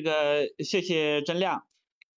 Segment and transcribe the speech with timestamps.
[0.00, 1.64] 这个谢谢真亮，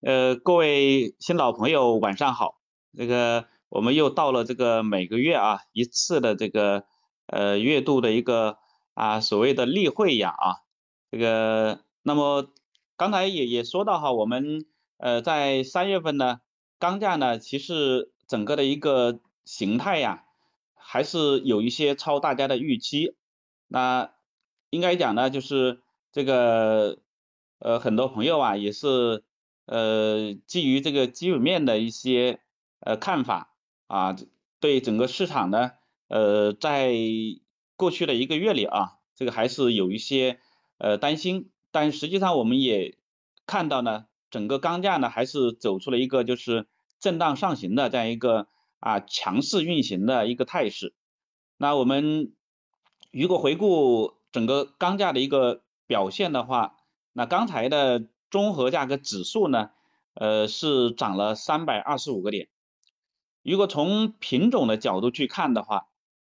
[0.00, 2.58] 呃，各位新老朋友晚上好。
[2.96, 6.86] 这个我们又到了这个每个月啊一次的这个
[7.26, 8.56] 呃月度的一个
[8.94, 10.64] 啊所谓的例会呀啊。
[11.10, 12.50] 这个那么
[12.96, 14.64] 刚才也也说到哈，我们
[14.96, 16.38] 呃在三月份呢
[16.78, 20.24] 钢价呢其实整个的一个形态呀
[20.74, 23.14] 还是有一些超大家的预期。
[23.68, 24.14] 那
[24.70, 27.03] 应该讲呢就是这个。
[27.64, 29.24] 呃，很多朋友啊，也是
[29.64, 32.40] 呃基于这个基本面的一些
[32.80, 33.54] 呃看法
[33.86, 34.14] 啊，
[34.60, 35.70] 对整个市场呢，
[36.08, 36.92] 呃，在
[37.74, 40.40] 过去的一个月里啊，这个还是有一些
[40.76, 42.98] 呃担心，但实际上我们也
[43.46, 46.66] 看到呢，整个钢价呢还是走出了一个就是
[47.00, 48.46] 震荡上行的这样一个
[48.78, 50.92] 啊强势运行的一个态势。
[51.56, 52.34] 那我们
[53.10, 56.76] 如果回顾整个钢价的一个表现的话，
[57.16, 59.70] 那刚才的综合价格指数呢，
[60.14, 62.48] 呃是涨了三百二十五个点。
[63.44, 65.86] 如果从品种的角度去看的话，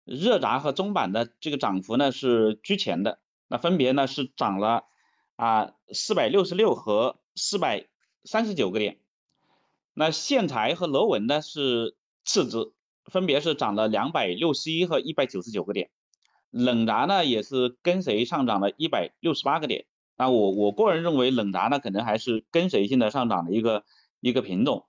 [0.05, 4.85] 热轧和中板的这个涨幅呢是居前的，那分别呢是涨了
[5.37, 7.87] 啊四百六十六和四百
[8.25, 8.97] 三十九个点。
[9.93, 11.95] 那线材和螺纹呢是
[12.25, 12.73] 次之，
[13.05, 15.91] 分别是涨了两百六十一和一百九十九个点。
[16.51, 19.85] 冷轧呢也是跟随上涨了一百六十八个点。
[20.21, 23.87] 那我我个人认为冷轧呢，可能还是跟随性的上涨的一个
[24.21, 24.87] 一个品种。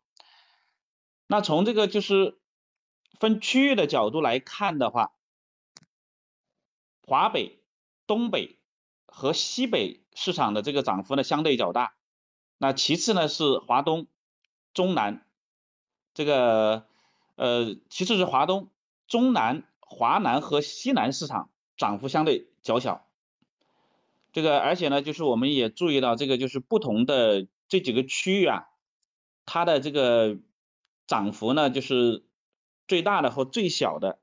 [1.26, 2.38] 那从这个就是
[3.18, 5.14] 分区域的角度来看的话，
[7.08, 7.62] 华北、
[8.08, 8.60] 东北
[9.06, 11.94] 和西北市场的这个涨幅呢相对较大。
[12.58, 14.08] 那其次呢是华东、
[14.74, 15.26] 中南，
[16.14, 16.86] 这个
[17.36, 18.70] 呃其次是华东、
[19.08, 23.08] 中南、华南和西南市场涨幅相对较小。
[24.34, 28.70] 这个，而且呢，就是我们也注意到，这个就是不同的这几个区域啊，
[29.46, 30.38] 它的这个
[31.06, 32.24] 涨幅呢，就是
[32.88, 34.20] 最大的和最小的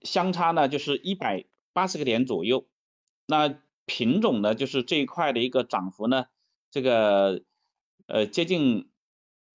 [0.00, 2.66] 相差呢，就是一百八十个点左右。
[3.26, 6.24] 那品种呢，就是这一块的一个涨幅呢，
[6.70, 7.42] 这个
[8.06, 8.90] 呃接近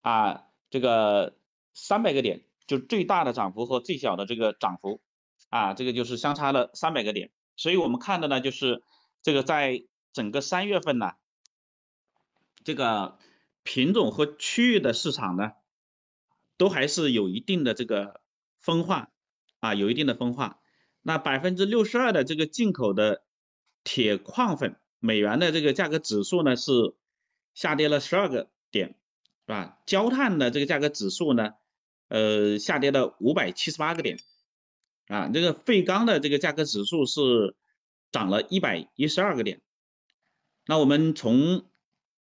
[0.02, 1.36] 啊这个
[1.74, 5.02] 三百个点，就最大的涨幅和最小的这个涨幅
[5.50, 7.32] 啊，这个就是相差了三百个点。
[7.56, 8.84] 所以我们看的呢，就是。
[9.22, 9.84] 这个在
[10.14, 11.12] 整个三月份呢，
[12.64, 13.20] 这个
[13.64, 15.52] 品种和区域的市场呢，
[16.58, 18.22] 都还是有一定的这个
[18.58, 19.10] 分化
[19.60, 20.60] 啊，有一定的分化。
[21.02, 23.24] 那百分之六十二的这个进口的
[23.84, 26.72] 铁矿粉美元的这个价格指数呢，是
[27.54, 28.96] 下跌了十二个点，
[29.46, 29.80] 是吧？
[29.86, 31.54] 焦炭的这个价格指数呢，
[32.08, 34.20] 呃，下跌了五百七十八个点，
[35.08, 37.56] 啊，这个废钢的这个价格指数是。
[38.12, 39.62] 涨了一百一十二个点，
[40.66, 41.66] 那我们从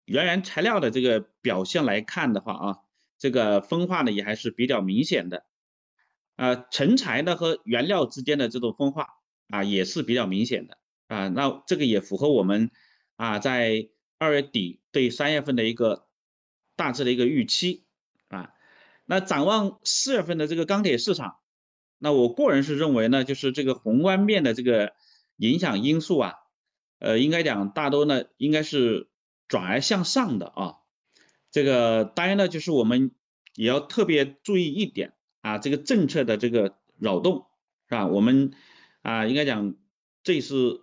[0.04, 2.78] 原原材料的这个表现来看的话啊，
[3.18, 5.46] 这个分化呢也还是比较明显的，
[6.34, 9.14] 啊，成材呢和原料之间的这种分化
[9.48, 10.76] 啊也是比较明显的。
[11.06, 12.72] 啊，那这个也符合我们
[13.14, 13.88] 啊在
[14.18, 16.08] 二月底对三月份的一个
[16.74, 17.84] 大致的一个预期
[18.28, 18.52] 啊，
[19.04, 21.36] 那展望四月份的这个钢铁市场，
[21.98, 24.94] 那我个人是认为呢，就是这个宏观面的这个。
[25.36, 26.34] 影响因素啊，
[26.98, 29.08] 呃，应该讲大多呢应该是
[29.48, 30.74] 转而向上的啊。
[31.50, 33.12] 这个当然呢，就是我们
[33.54, 37.46] 也要特别注意一点啊，这个政策的这个扰动
[37.88, 38.06] 是吧？
[38.06, 38.52] 我们
[39.02, 39.74] 啊应该讲
[40.22, 40.82] 这是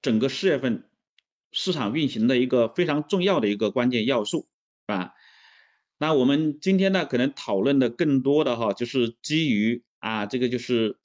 [0.00, 0.88] 整个四月份
[1.52, 4.48] 市场运行的一个非常重要的一个关键要素
[4.86, 5.12] 啊。
[5.98, 10.98] 那我们今天呢可能讨论的更多的哈，就是基于啊这个就是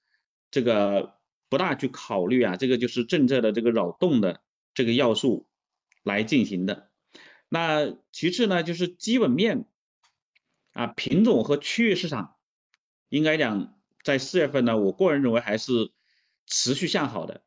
[0.50, 1.22] 这个。
[1.54, 4.42] 不大去考虑啊，这个就是政策的这个扰动的
[4.74, 5.46] 这个要素
[6.02, 6.90] 来进行的。
[7.48, 9.68] 那其次呢，就是基本面
[10.72, 12.38] 啊，品种和区域市场，
[13.08, 15.92] 应该讲在四月份呢，我个人认为还是
[16.48, 17.44] 持续向好的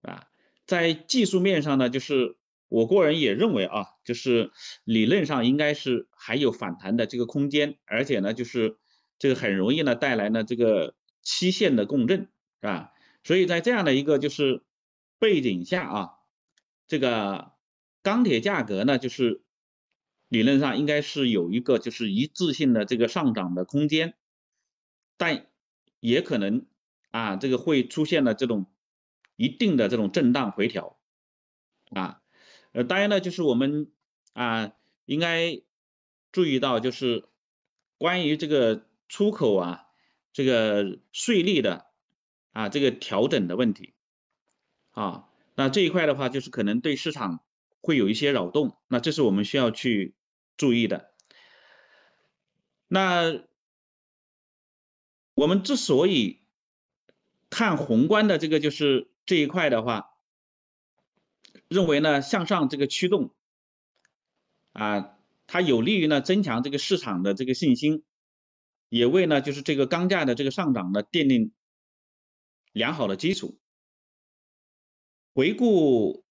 [0.00, 0.28] 啊。
[0.64, 4.52] 在技术面上呢，就是我个人也认为啊，就是
[4.84, 8.78] 理论上应该是还有反弹的这个空间，而且呢，就是
[9.18, 12.30] 这个很容易呢带来呢这个期限的共振，
[12.62, 12.92] 是吧？
[13.28, 14.62] 所以在这样的一个就是
[15.18, 16.14] 背景下啊，
[16.86, 17.52] 这个
[18.02, 19.42] 钢铁价格呢，就是
[20.28, 24.14] 理论上应该是有一个就是一致性的这个上涨的空间，
[25.18, 25.50] 但
[26.00, 26.64] 也可能
[27.10, 28.64] 啊，这个会出现了这种
[29.36, 30.98] 一定的这种震荡回调
[31.90, 32.22] 啊，
[32.72, 33.92] 呃，当然呢，就是我们
[34.32, 34.72] 啊
[35.04, 35.60] 应该
[36.32, 37.28] 注意到就是
[37.98, 39.84] 关于这个出口啊
[40.32, 41.87] 这个税率的。
[42.52, 43.94] 啊，这个调整的问题，
[44.90, 47.40] 啊，那这一块的话，就是可能对市场
[47.80, 50.14] 会有一些扰动，那这是我们需要去
[50.56, 51.12] 注意的。
[52.88, 53.42] 那
[55.34, 56.40] 我们之所以
[57.50, 60.10] 看宏观的这个就是这一块的话，
[61.68, 63.30] 认为呢向上这个驱动
[64.72, 65.16] 啊，
[65.46, 68.04] 它有利于呢增强这个市场的这个信心，
[68.88, 71.52] 也为呢就是这个钢价的这个上涨呢奠定
[72.72, 73.58] 良好的基础。
[75.34, 76.24] 回顾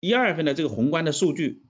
[0.00, 1.66] 一二月份的这个宏观的数据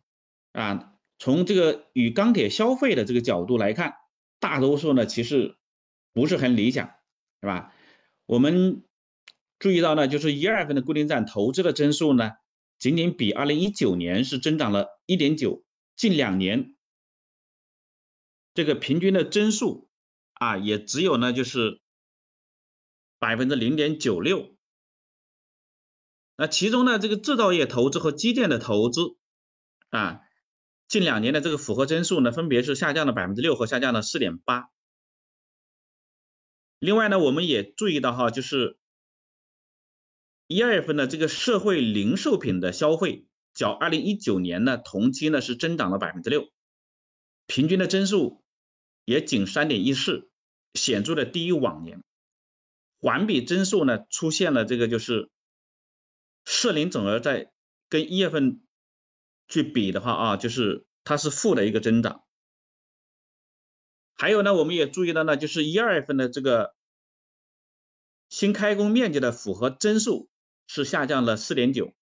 [0.52, 3.96] 啊，从这个与钢铁消费的这个角度来看，
[4.40, 5.58] 大多数呢其实
[6.14, 6.94] 不是很理想，
[7.40, 7.74] 是吧？
[8.24, 8.84] 我们
[9.58, 12.30] 注意到呢，就是一二月份的固定资产投资的增速呢，
[12.78, 15.62] 仅仅比二零一九年是增长了一点九，
[15.94, 16.74] 近两年
[18.54, 19.90] 这个平均的增速
[20.32, 21.81] 啊，也只有呢就是
[23.22, 24.56] 百分之零点九六。
[26.36, 29.16] 那其中呢，这个制造业投资和基建的投资
[29.90, 30.22] 啊，
[30.88, 34.70] 近两年的这个复合增速呢，分别是下降了百分之六和下降了四点八。
[36.80, 38.76] 另外呢，我们也注意到哈，就是
[40.48, 46.50] 一二月份的这个社会零售品的消费，较二零一九年呢同期呢是增长了百分之六，
[47.46, 48.42] 平均的增速
[49.04, 50.28] 也仅三点一四，
[50.74, 52.02] 显著的低于往年，
[53.02, 55.28] 环比增速呢出现了这个就是。
[56.44, 57.52] 社零总额在
[57.88, 58.60] 跟一月份
[59.46, 62.24] 去比的话啊，就是它是负的一个增长。
[64.14, 66.74] 还有呢，我们也注意到呢，就是一二月份的这个
[68.28, 70.28] 新开工面积的复合增速
[70.66, 71.94] 是下降了四点九，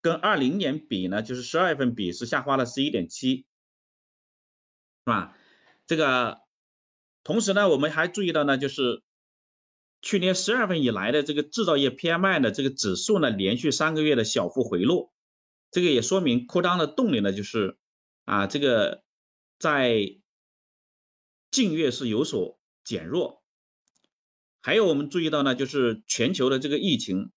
[0.00, 3.44] 跟二零年比呢，就是十二月份比是下滑了十一点七，是
[5.04, 5.36] 吧？
[5.86, 6.40] 这个
[7.22, 9.02] 同时呢，我们还注意到呢，就是。
[10.04, 15.14] 去年十二份以来的这个制造业 PMI 的这个指数呢，连续三个月的小幅回落，
[15.70, 17.78] 这个也说明扩张的动力呢，就是
[18.26, 19.02] 啊，这个
[19.58, 20.18] 在
[21.50, 23.42] 近月是有所减弱。
[24.60, 27.30] 还有我们注意到呢，就是全球的这个疫情，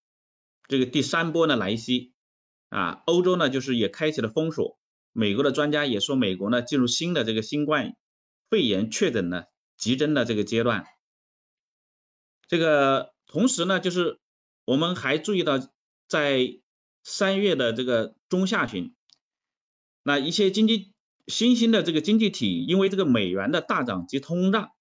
[0.68, 2.12] 这个第三波呢来袭
[2.68, 4.78] 啊，欧洲呢就是也开启了封锁，
[5.14, 7.96] 美国的专家也说，美国呢进入新的这个新冠
[8.50, 9.46] 肺炎确诊呢
[9.78, 10.86] 急增的这个阶段。
[12.48, 14.20] 这个同时呢，就是
[14.64, 15.60] 我们还注意到，
[16.08, 16.60] 在
[17.04, 18.96] 三月的这个中下旬，
[20.04, 20.94] 那一些经济
[21.28, 24.72] 新兴的这个经济体，因为这个美元的大涨及通胀，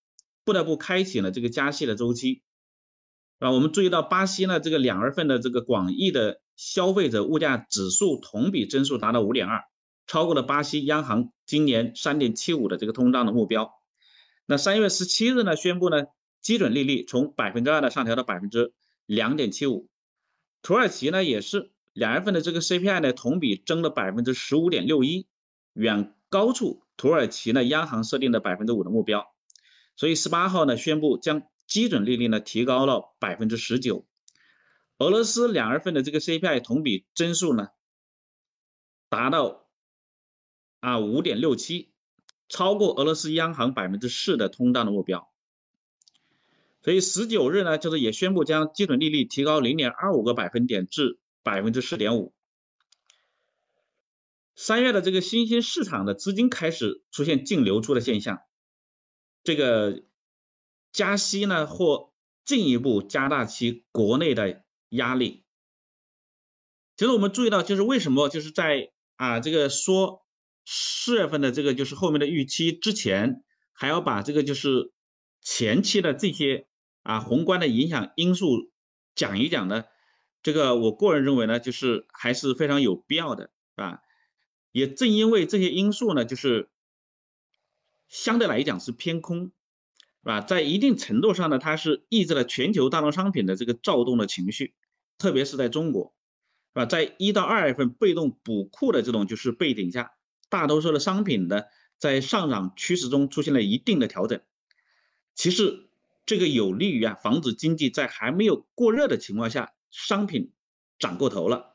[0.44, 2.42] 不得不开启了这个加息的周期，
[3.40, 9.64] 啊，我们注意到巴西呢，这个两月份的这个广义的消费者物价指数同比增速达到五点二，
[10.06, 13.72] 超过了巴西央行今年三点七五的这个通胀的目标。
[14.46, 16.04] 那三月十七日呢，宣布呢。
[16.46, 18.72] 基准利率从百分之二呢上调到百分之
[19.04, 19.88] 两点七五，
[20.62, 25.26] 土耳其呢也是两月份的这个 CPI 呢同比增了百分之十五点六一，
[25.72, 29.26] 远高出土耳其呢央行设定的百分之五的目标，
[29.96, 34.06] 所以十八号呢宣布将基准利率呢提高了百分之十九。
[34.98, 37.70] 俄罗斯两月份的这个 CPI 同比增速呢
[39.08, 39.66] 达到
[40.78, 41.90] 啊五点六七，
[42.48, 45.28] 超过俄罗斯央行百分之四的通胀的目标。
[46.86, 52.32] 所以十九日呢，就是也宣布将基准利率提高零点二五个百分点至百分之四点五。
[54.54, 58.38] 三月的这个新兴市场的资金开始出现净流出的现象，
[59.42, 60.04] 这个
[60.92, 62.12] 加息呢或
[62.44, 65.42] 进一步加大其国内的压力。
[66.96, 70.24] 其实我们注意到，就是为什么就是在啊这个说
[70.64, 74.92] 四月份的这个就是后面的预期之前，还要把这个就是
[75.42, 76.68] 前期的这些。
[77.06, 78.72] 啊，宏观的影响因素
[79.14, 79.84] 讲一讲呢，
[80.42, 84.02] 这个我个人认为呢，就是还是非常有必要的，是吧？
[84.72, 86.68] 也正因为这些因素呢，就是
[88.08, 89.52] 相对来讲是偏空，是
[90.24, 90.40] 吧？
[90.40, 94.74] 在一定程度上呢，它是抑制了全球大宗商品的这个躁动的情绪，
[95.16, 96.12] 特别是在中国，
[96.74, 96.86] 是吧？
[96.86, 100.16] 在一到二月份被动补库的这种就是背景下，
[100.48, 101.62] 大多数的商品呢
[101.98, 104.40] 在上涨趋势中出现了一定的调整，
[105.36, 105.84] 其实。
[106.26, 110.52] 这个有利于啊防止经济在还没有过热的情况下商品
[110.98, 111.74] 涨过头了，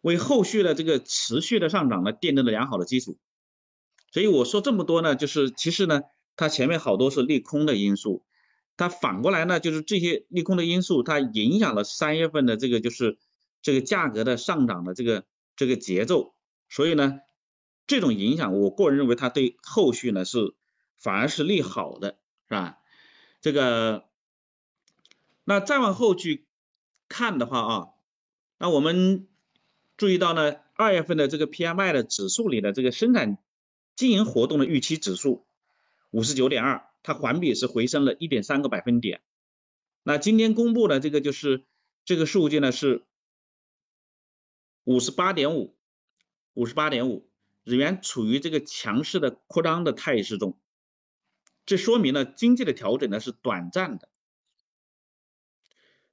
[0.00, 3.18] 为后续的这个持续的上涨呢奠定了良好的基础。
[4.10, 6.02] 所以我说这么多呢，就是其实呢，
[6.36, 8.24] 它前面好多是利空的因素，
[8.76, 13.18] 它反过来呢，就是这些利空的因素它影响了三月份的这个就是
[13.62, 15.24] 这个价格的上涨的这个
[15.54, 16.34] 这个节奏。
[16.68, 17.20] 所以呢，
[17.86, 20.54] 这种影响我个人认为它对后续呢是
[20.96, 22.78] 反而是利好的，是吧？
[23.46, 24.08] 这个，
[25.44, 26.48] 那再往后去
[27.08, 27.88] 看的话啊，
[28.58, 29.28] 那我们
[29.96, 33.38] 注意到呢，二月份的这个 PMI 的指数里的这个生产
[33.94, 35.46] 经营活动的预期指数
[36.10, 39.20] 五十九点二，它环比是回升了一点三个百分点。
[40.02, 41.62] 那今天公布的这个就是
[42.04, 43.04] 这个数据呢是
[44.82, 45.76] 五十八点五，
[46.54, 47.30] 五十八点五，
[47.62, 50.58] 日元处于这个强势的扩张的态势中，
[51.66, 54.08] 这说明了经济的调整呢是短暂的。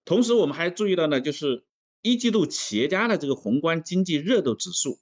[0.03, 1.63] 同时，我们还注意到呢，就是
[2.01, 4.99] 一季度企业家的这个宏观经济热度指数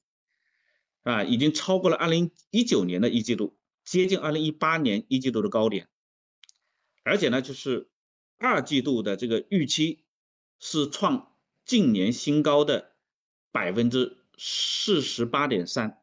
[1.01, 5.87] 啊，已经超过了二零一九年的一季度，接近二零一八年一季度的高点，
[7.03, 7.89] 而且呢，就是
[8.37, 10.03] 二季度的这个预期
[10.59, 11.33] 是创
[11.65, 12.91] 近年新高的
[13.51, 15.99] 百分之四十八点三，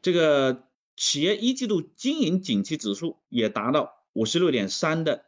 [0.00, 0.67] 这个
[0.98, 5.26] 企业一季度经营景气指数也达到五十六点三的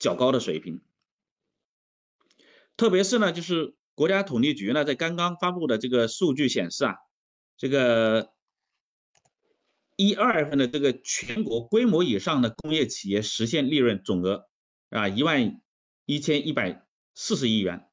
[0.00, 0.82] 较高的水平。
[2.76, 6.96] 特别是呢，就是国家统计局呢在刚刚发布的这个数据显示啊，
[7.56, 8.32] 这个
[9.94, 14.48] 一二月份的这个全国规模以上的工业企业实现利润总额
[14.90, 15.62] 啊一万
[16.04, 16.84] 一千一百
[17.14, 17.88] 四十亿元，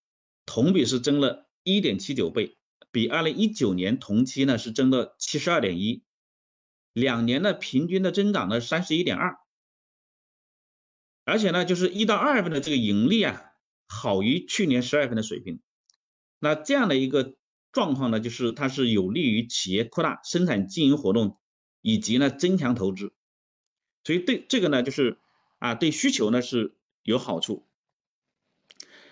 [0.47, 2.57] 同比是增了一点七九倍，
[2.91, 6.03] 比二零一九年同期呢是增了七十二点一，
[6.93, 9.37] 两年的平均的增长呢三十一点二，
[11.25, 13.49] 而且呢就是一到二月份的这个盈利啊。
[13.85, 15.59] 好于去年十二月份的水平，
[16.39, 17.35] 那这样的一个
[17.71, 21.37] 状况呢，就是它是有利于企业扩大生产经营活动，
[21.81, 23.13] 以及呢增强投资，
[24.03, 25.19] 所以对这个呢就是
[25.59, 27.67] 啊对需求呢是有好处。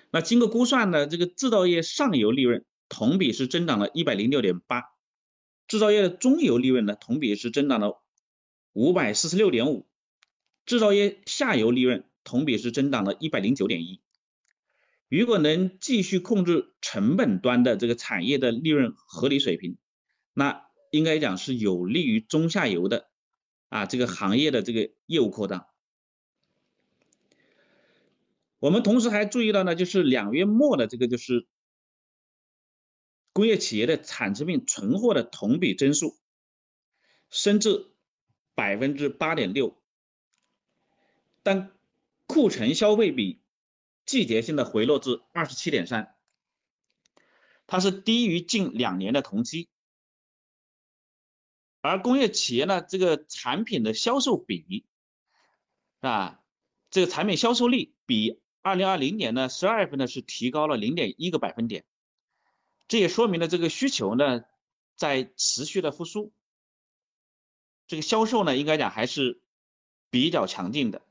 [0.10, 4.82] 那经过估算呢，这个制造业上游利润同比是增长了一百零六点八，
[5.72, 8.02] 制造业的中游利润呢同比是增长了
[8.74, 9.88] 五百四十六点五，
[10.66, 14.02] 制造业下游利润同比是增长了一百零九点一。
[15.08, 19.78] 如果能继续控制成本端的这个产业的利润合理水平，
[20.34, 23.08] 那应该讲是有利于中下游的
[23.70, 25.68] 啊这个行业的这个业务扩张。
[28.60, 31.48] 我们同时还注意到呢，就是两月末的这个就是
[33.34, 36.18] 工业企业的产成品存货的同比增速
[37.30, 37.92] 升至
[38.56, 39.82] 百分之八点六，
[41.44, 41.72] 但
[42.26, 43.40] 库存消费比。
[44.04, 46.16] 季节性的回落至二十七点三，
[47.68, 49.70] 它是低于近两年的同期，
[51.82, 54.86] 而工业企业呢，这个产品的销售比
[56.02, 56.42] 啊，
[56.90, 61.86] 这个产品销售率比二零二零年呢十二月份呢是提高了零点一个百分点，
[62.92, 64.44] 这也说明了这个需求呢
[64.98, 66.34] 在持续的复苏，
[67.88, 69.42] 这个销售呢应该讲还是
[70.10, 71.02] 比较强劲的。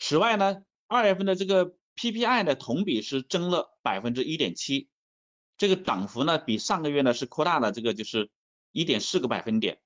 [0.00, 4.88] 此外呢，二月份的这个 PPI 呢，同比是增了百分之一点七，
[5.56, 8.32] 这个涨幅呢比上个月呢是扩大了这个就是
[8.72, 9.80] 一点四个百分点，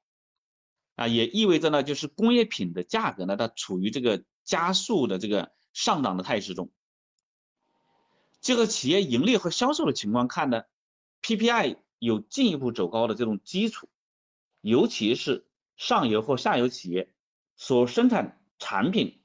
[0.94, 6.72] 啊，也意味着呢就是工业品的价格呢它处于这个加速的这个上涨的态势中。
[8.42, 10.64] 这个企业盈利和销售的情况看呢
[11.22, 13.88] ，PPI 有进一步走高的这种基础，
[14.60, 15.46] 尤其是
[15.76, 17.14] 上游或下游企业
[17.56, 19.20] 所生产产品。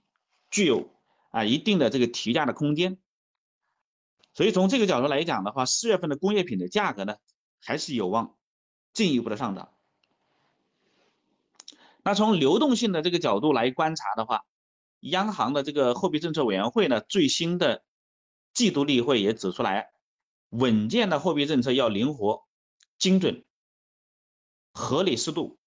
[0.50, 0.89] 具有
[1.31, 3.00] 啊一定的这个提价的空间，
[4.33, 7.17] 所以从这个角度来讲的话，四月份的工业品的价格呢
[7.59, 8.38] 还是有望
[8.93, 9.74] 进一步的上涨。
[12.01, 14.45] 那从流动性的这个角度来观察的话，
[15.01, 17.83] 央行的这个货币政策委员会呢最新的
[18.57, 19.91] 季度例会也指出来，
[20.49, 22.47] 稳健的货币政策要灵活、
[22.97, 23.45] 精准、
[24.73, 25.59] 合理适度，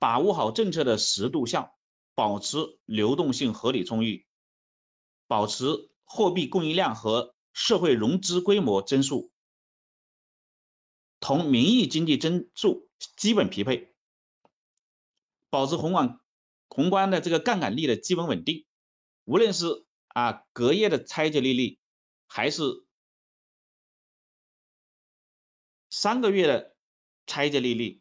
[0.00, 1.78] 把握好政策的适度效。
[2.14, 4.26] 保持流动性合理充裕，
[5.26, 5.64] 保持
[6.04, 9.32] 货币供应量和社会融资规模增速
[11.20, 13.94] 同名义经济增速基本匹配，
[15.48, 16.20] 保持宏观
[16.68, 18.66] 宏观的这个杠杆率的基本稳定。
[19.24, 21.78] 无论是啊隔夜的拆借利率，
[22.34, 22.62] 还是
[25.90, 26.74] 三个月的
[27.26, 28.00] 拆借利率，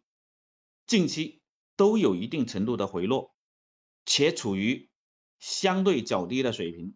[0.88, 1.42] 近期
[1.76, 3.36] 都有一定程度的回落。
[4.06, 4.90] 且处于
[5.40, 6.96] 相对较低的水平，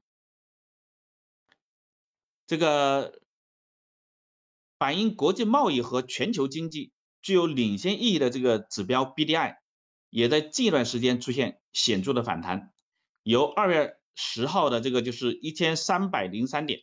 [2.48, 3.22] 这个
[4.80, 9.58] 反映国际贸易和全球经济具有领先意义的这个指标 BDI，
[10.10, 12.74] 也在近一段时间出现显著的反弹，
[13.24, 16.80] 由二月十号的这个就是一千三百零三点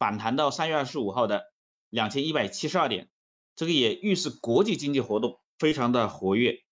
[0.00, 1.52] 反弹到三月二十五号的
[1.90, 3.10] 两千一百七十二点，
[3.54, 6.64] 这个也预示国际经济活动非常的活跃。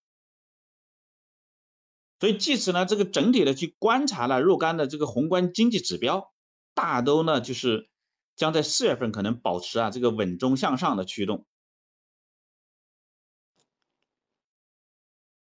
[2.19, 6.33] 所以，即使呢，这个整体的去观察了若干的这个宏观经济指标，
[6.73, 7.91] 大都呢就是
[8.35, 11.47] 将在四月份可能保持啊这个稳中向上的驱动。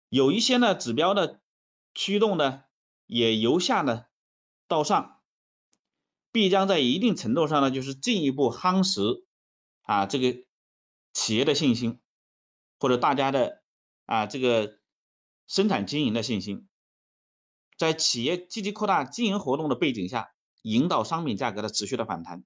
[0.08, 1.40] 有一些呢指标的
[1.94, 2.64] 驱动呢
[3.06, 4.06] 也由下呢
[4.66, 5.17] 到上，
[6.32, 9.24] 必将在一定程度上呢就是进一步夯实
[9.82, 10.44] 啊这个
[11.12, 12.00] 企业的信心，
[12.78, 13.62] 或者大家的
[14.06, 14.78] 啊这个
[15.46, 16.68] 生产经营的信心，
[17.76, 20.32] 在企业积极扩大经营活动的背景下，
[20.62, 22.44] 引导商品价格的持续的反弹。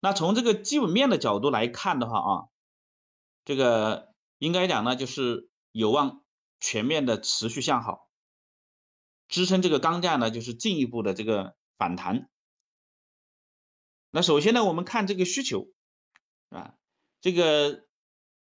[0.00, 2.48] 那从这个基本面的角度来看的话啊。
[3.46, 6.24] 这个应该讲呢，就是有望
[6.60, 8.03] 全面的持续向好，
[9.28, 12.28] 支撑这个钢价呢，就是进一步的这个反弹。
[14.10, 15.68] 那首先呢，我们看这个需求
[16.48, 16.76] 啊，
[17.20, 17.86] 这个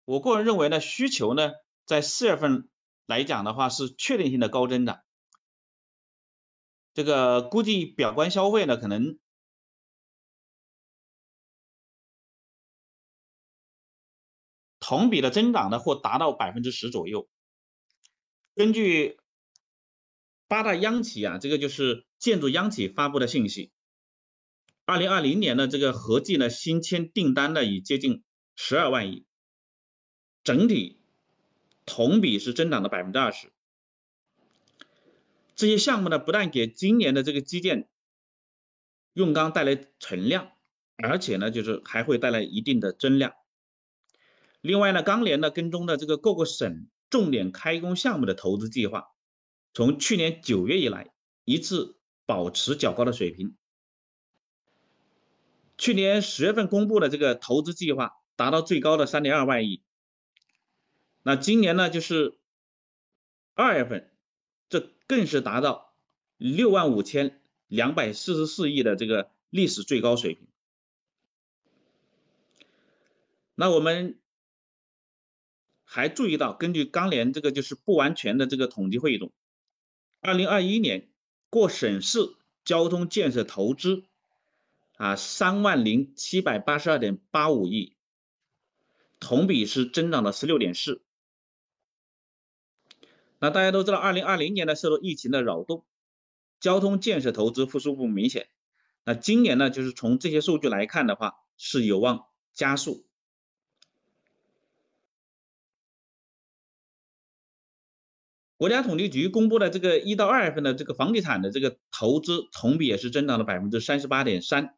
[0.05, 1.51] 我个人认为呢，需求呢，
[1.85, 2.69] 在四月份
[3.05, 5.03] 来讲的话是确定性的高增长，
[6.93, 9.17] 这个估计表观消费呢可能。
[14.85, 17.29] 同比的增长呢，或达到百分之十左右。
[18.53, 19.17] 根据
[20.53, 23.71] 八大央企啊，这个就是建筑央企发布的信息，
[24.85, 28.23] 二零二零年的这个合计呢新签订单呢已接近
[28.55, 29.25] 十二万亿，
[30.43, 31.01] 整体
[31.87, 33.51] 同比是增长了百分之二十。
[35.55, 37.89] 这些项目呢，不但给今年的这个基建
[39.13, 40.51] 用钢带来存量，
[40.97, 43.33] 而且呢，就是还会带来一定的增量。
[44.61, 49.07] 另外呢，钢联呢跟踪的这个各个省重点开工项目的投资计划，
[49.73, 51.11] 从去年九月以来
[51.45, 53.55] 一直保持较高的水平。
[55.77, 59.81] 去年十月份公布的这个投资计划达到最高的三点二万亿，
[61.23, 62.37] 那今年呢就是
[63.53, 64.11] 二月份，
[64.69, 65.93] 这更是达到
[66.37, 70.47] 六万五千两百四十四亿的这个历史最高水平。
[73.55, 74.19] 那我们。
[75.85, 79.31] 还注意到，根据钢联这个就是不完全的这个统计汇总，
[80.23, 81.09] 二零二一年
[81.49, 84.05] 过省市交通建设投资
[84.95, 87.93] 啊三万零七百八十二点八五亿，
[89.19, 91.01] 同比是增长了十六点四。
[93.37, 95.83] 那大家都知道，二零二零年呢受到疫情的扰动，
[96.61, 98.47] 交通建设投资复苏不明显。
[99.03, 103.05] 那今年呢，就是从这些数据来看的话，是有望加速。
[108.63, 114.77] 国家统计局公布的这个一到二月份的这个房地产的这个投资同比也是增长了百分之三十八点三，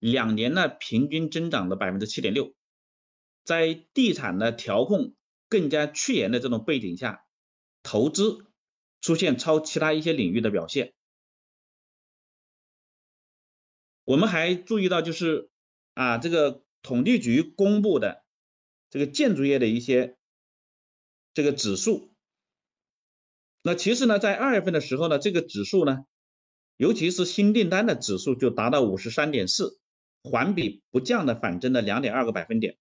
[0.00, 2.52] 两年呢平均增长了百分之七点六，
[3.44, 5.14] 在地产的调控
[5.48, 7.24] 更加趋严的这种背景下，
[7.84, 8.46] 投资
[9.00, 10.92] 出现超其他一些领域的表现。
[14.02, 15.50] 我们还注意到就是
[15.94, 18.24] 啊这个统计局公布的
[18.90, 20.16] 这个建筑业的一些
[21.32, 22.09] 这个指数。
[23.62, 26.06] 那其实呢，在二月份的时候呢，这个指数呢，
[26.78, 29.78] 尤其是新订单的指数就达到五十三点四，
[30.22, 32.78] 环比不降的反增了两点二个百分点。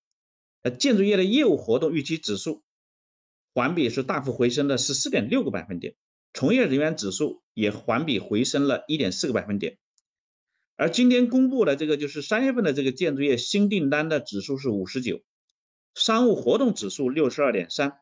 [0.61, 2.63] 呃，建筑业的业务活动预期指数
[3.53, 5.95] 环比是大幅回升的十四点六个百分点，
[6.33, 9.77] 从业人员指数也环比回升了一点四个百分点。
[10.77, 15.21] 而今天公布的这个就是三月份的这个建筑业新订单的指数是五十九，
[15.93, 17.97] 商务活动指数六十二点三，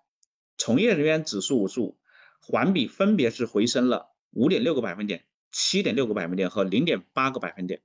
[0.59, 1.97] 从业人员指数五十五。
[2.39, 7.81] 环比分别是回升了五点六个百分点、七点六个百分点和零点八个百分点，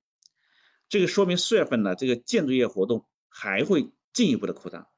[0.89, 4.89] 这个说明四月份呢，这个建筑业活动还会进一步的扩张。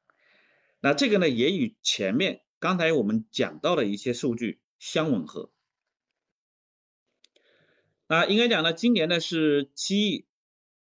[0.81, 5.51] 那这个呢，也与前面刚才我们讲到的一些数据相吻合。
[8.07, 10.27] 那应该讲呢，今年呢是七亿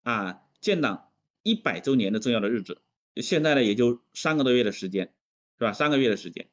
[0.03, 2.83] 啊建党一百周年的重要的日子，
[3.17, 5.15] 现在呢也就三个多月的时间，
[5.59, 5.73] 是吧？
[5.73, 6.49] 三个月的时间，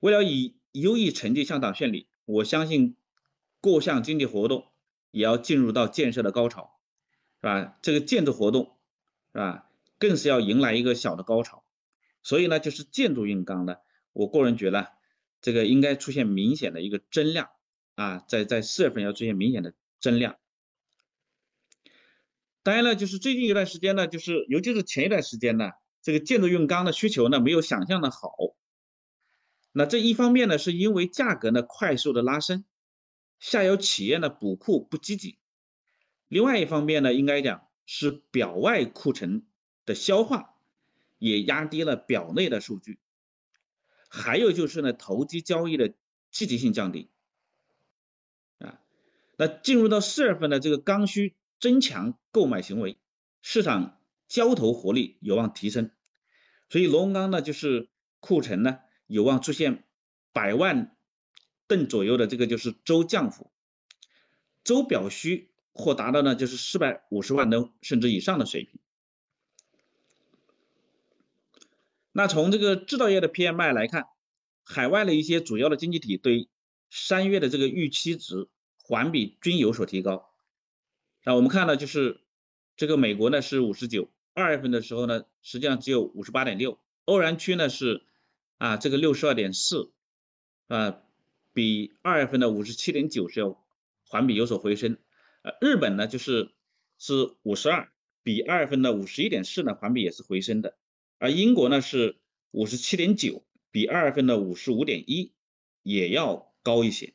[0.00, 2.96] 为了以优异成绩向党献礼，我相信
[3.60, 4.66] 各项经济活动
[5.10, 6.78] 也要进入到建设的高潮，
[7.40, 7.78] 是吧？
[7.82, 8.76] 这个建筑活动
[9.32, 11.64] 是吧，更是要迎来一个小的高潮。
[12.22, 13.76] 所以呢，就是建筑用钢呢，
[14.12, 14.88] 我个人觉得
[15.40, 17.50] 这个应该出现明显的一个增量
[17.94, 20.36] 啊，在在四月份要出现明显的增量。
[22.62, 25.70] 当然了，就是最近一段时间呢，就是尤其是前一段时间呢，
[26.02, 28.32] 这个建筑用钢的需求呢没有想象的好。
[29.78, 32.64] 那这一方面呢，是因为价格呢快速的拉升，
[33.38, 35.36] 下游企业呢补库不积极；
[36.28, 39.44] 另外一方面呢，应该讲是表外库存
[39.84, 40.54] 的消化
[41.18, 42.98] 也压低了表内的数据，
[44.08, 45.92] 还有就是呢投机交易的
[46.30, 47.10] 积极性降低。
[48.60, 48.80] 啊。
[49.36, 52.96] 那进入到四月份的这个刚需增强购买行为，
[53.42, 55.90] 市场交投活力有望提升，
[56.70, 59.84] 所以螺纹钢呢就是库存呢有望出现
[60.32, 60.96] 百万
[61.66, 63.50] 吨左右的这个就是周降幅，
[64.64, 68.80] 周表需或达到呢就是四百五十万吨甚至以上的水平。
[72.12, 74.06] 那从这个制造业的 PMI 来看，
[74.64, 76.48] 海外的一些主要的经济体对
[76.90, 78.48] 三月的这个预期值
[78.82, 80.30] 环比均有所提高。
[81.24, 82.20] 那我们看到就是
[82.76, 88.02] 这个美国呢是五十九，二月份的时候呢实际上只有五十八点六，欧元区呢是
[88.58, 89.90] 啊这个六十二点四，
[90.68, 90.98] 啊
[91.52, 93.64] 比二月份的五十七点九是要
[94.06, 94.98] 环比有所回升。
[95.42, 96.52] 呃，日本呢就是
[96.98, 97.90] 是五十二，
[98.22, 100.76] 比二月份的五十一点四呢环比也是回升的。
[101.18, 102.16] 而英国呢是
[102.50, 105.32] 五十七点九，比二月份的五十五点一
[105.82, 107.14] 也要高一些，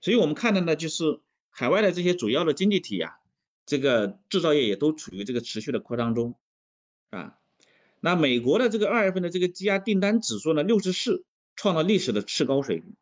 [0.00, 3.18] 所以我们看到呢，就是海外的这些主要的经济体呀，
[3.66, 6.36] 这个制造业也都处于这个持续的扩张中
[7.10, 7.39] 啊。
[8.00, 12.96] 那美国的这个二月份的这个积压订单指数呢，六十四，创造历史的次高水平。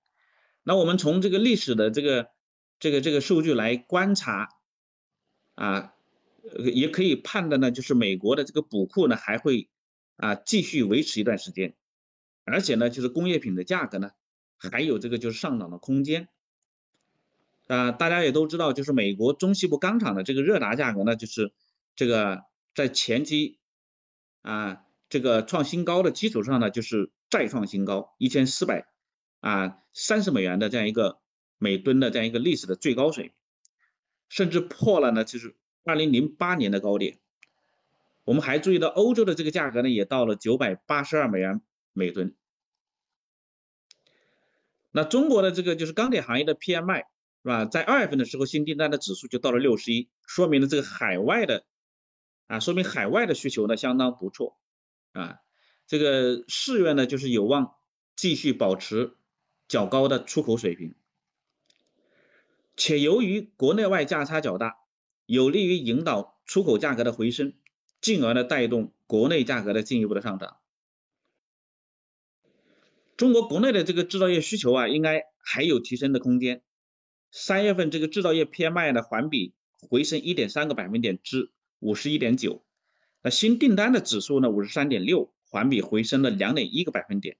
[0.62, 2.28] 那我们从这个历史的这个
[2.78, 4.50] 这个这个数据来观察
[5.54, 5.94] 啊，
[6.74, 9.68] 也可以判断呢，就是美国的这个补库呢还会。
[10.20, 11.76] 啊，继续维持一段时间，
[12.42, 14.10] 而且呢，就是工业品的价格呢，
[14.56, 16.28] 还有这个就是上涨的空间。
[17.68, 21.52] 啊，大家也都知道，就是美国中西部钢厂的这个热轧价格呢，就是
[21.94, 22.42] 这个
[22.74, 23.60] 在前期
[24.42, 28.86] 啊这个创新高的基础上呢，就是再创新高，一千四百
[29.40, 31.18] 啊三十美元的这样一个
[31.58, 33.32] 每吨的这样一个历史的最高水平，
[34.28, 37.18] 甚至破了呢，就是二零零八年的高点。
[38.24, 41.62] 我们还注意到欧洲的这个价格呢，也到了九百八十二美元
[41.94, 42.34] 每吨。
[44.90, 47.04] 那中国的这个就是钢铁行业的 PMI
[47.42, 47.64] 是吧？
[47.64, 51.64] 在二月份的时候，新订单的指数就到了六十一，说明了这个海外的
[52.48, 54.58] 啊，说明海外的需求呢相当不错
[55.12, 55.38] 啊。
[55.86, 57.74] 这个四月呢，就是有望
[58.16, 59.16] 继续保持
[59.68, 60.94] 较高的出口水平，
[62.76, 64.76] 且由于国内外价差较大，
[65.26, 67.54] 有利于引导出口价格的回升。
[68.00, 70.58] 进而呢带动国内价格的进一步的上涨。
[73.16, 76.62] 中国国内的这个制造业需求啊，应该还有提升的空间。
[77.32, 82.64] 三月份这个制造业 PMI 呢环比回升一点三个百分点至五十一点九，
[83.22, 87.36] 那新订单的指数呢五十三点六，环比回升了两点一个百分点。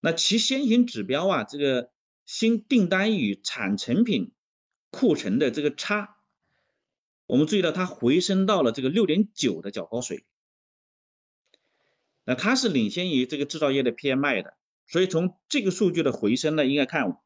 [0.00, 1.90] 那其先行指标啊，这个
[2.24, 4.32] 新订单与产成品
[4.90, 6.16] 库存的这个差。
[7.26, 10.26] 我们注意到它回升到了这个六点九的较高水平，
[12.24, 17.18] 那它是领先于这个制造业的 PMI 的，所以从这个数据的回升呢，应该看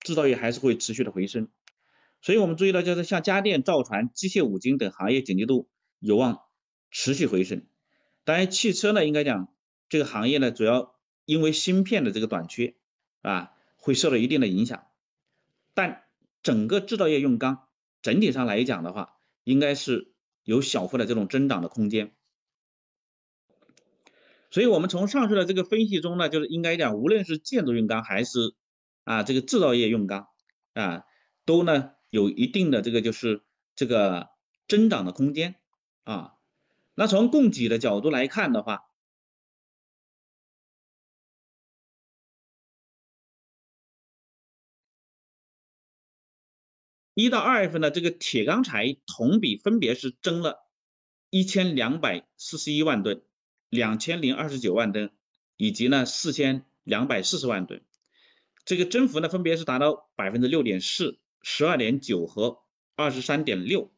[0.00, 1.50] 制造业还是会持续的回升，
[2.22, 5.68] 所以我们注意到就是像家电、造船、机械五金等行业景气度
[5.98, 6.42] 有望
[6.90, 7.66] 持续回升，
[8.24, 9.52] 当然汽车呢，应该讲
[9.88, 12.74] 这个行业呢，主要因为芯片的这个短缺
[13.22, 14.86] 啊，会受到一定的影响，
[15.74, 16.04] 但
[16.42, 17.68] 整个制造业用钢
[18.02, 20.12] 整体上来讲的话，应该是
[20.44, 22.14] 有小幅的这种增长的空间，
[24.50, 28.54] 所以我们从上述的这个分析中呢，就是应该讲，无论是建筑用钢还是
[29.04, 30.28] 啊这个制造业用钢
[30.72, 31.04] 啊，
[31.44, 33.42] 都呢有一定的这个就是
[33.74, 34.28] 这个
[34.68, 35.56] 增长的空间
[36.06, 36.32] 啊。
[36.94, 38.84] 那从供给的角度来看的话，
[47.12, 50.66] 一到二月份的这个铁钢材同比分别是增了
[51.30, 53.22] 一千两百四十一万吨、
[53.68, 55.10] 两千零二十九万吨，
[55.56, 57.82] 以及呢四千两百四十万吨，
[58.64, 62.62] 这个增幅呢分别是达到百分之六点四、十二点九和
[62.94, 63.95] 二十三点六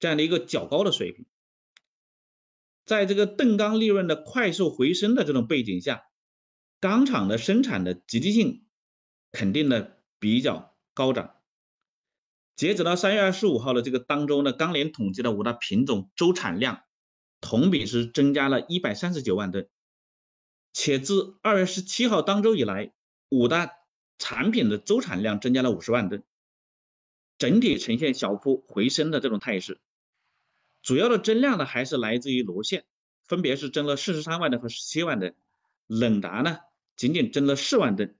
[0.00, 1.26] 这样的一个较高的水平。
[2.84, 6.02] 在这个吨钢利润的快速回升的这种背景下，
[6.80, 8.64] 钢厂的生产的积极性
[9.30, 9.86] 肯定呢
[10.18, 11.36] 比较高涨。
[12.56, 16.82] 截止到三月二十五号的这个当周呢，钢联统计的五大品种周产量
[17.40, 19.68] 同比是增加了一百三十九万吨，
[20.72, 22.92] 且自二月十七号当周以来，
[23.28, 23.72] 五大
[24.18, 26.24] 产品的周产量增加了五十万吨，
[27.38, 29.78] 整体呈现小幅回升的这种态势。
[30.82, 32.84] 主要的增量呢还是来自于螺线，
[33.24, 35.34] 分别是增了四十三万吨和十七万吨，
[35.86, 36.58] 冷达呢
[36.96, 38.16] 仅仅增了四万吨，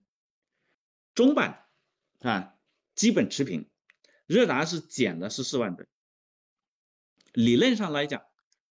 [1.14, 1.66] 中板
[2.20, 2.55] 啊
[2.94, 3.68] 基本持平。
[4.27, 5.88] 热达是减了十四万吨，
[7.33, 8.23] 理论上来讲，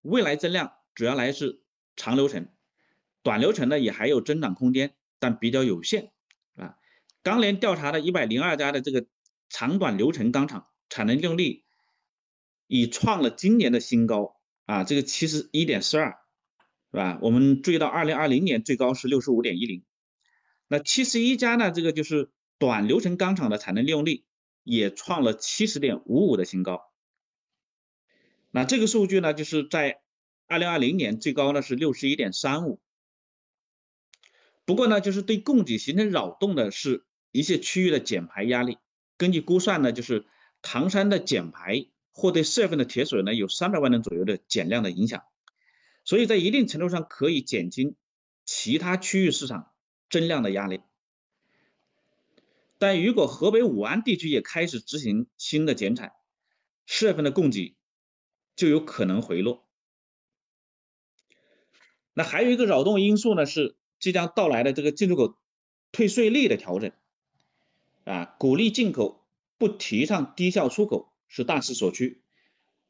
[0.01, 1.61] 未来增量主要来自
[1.97, 2.47] 长流程，
[3.23, 6.13] 短流程呢也还有增长空间，但比较有限
[6.55, 6.77] 啊。
[7.23, 9.05] 钢联调查的一百零二家的这个
[9.49, 11.65] 长短流程钢厂产能用率
[12.69, 16.19] 已创了今年的新高啊，这个七十一点四二，
[16.91, 17.17] 是吧？
[17.23, 19.83] 我们注意到二零二零年最高是六十五点一零，
[20.67, 22.29] 那七十一家呢，这个就是
[22.59, 24.23] 短流程钢厂的产能利用率
[24.63, 26.83] 也创了七十点五五的新高。
[28.51, 30.01] 那这个数据呢，就是在
[30.45, 32.79] 二零二零年最高呢是六十一点三五。
[34.65, 38.77] 不过呢，就是对供给形成扰动的是一些区域的减排压力。
[39.17, 40.27] 根据估算呢，就是
[40.61, 41.87] 唐山的减排
[42.19, 45.23] 或对四月份的铁水呢有三百万吨左右的减量的影响，
[46.03, 47.95] 所以在一定程度上可以减轻
[48.45, 49.71] 其他区域市场
[50.09, 50.81] 增量的压力。
[52.77, 56.11] 但如果河北武安地区也开始执行新的减产，
[56.85, 57.75] 四月份的供给
[58.55, 59.65] 就有可能回落。
[62.13, 63.77] 那还有一个扰动因素呢是。
[64.01, 65.37] 即将到来的这个进出口
[65.91, 66.93] 退税率的调整，
[68.05, 69.27] 啊，鼓励进口，
[69.57, 72.21] 不提倡低效出口是大势所趋。